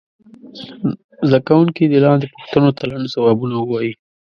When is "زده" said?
1.27-1.39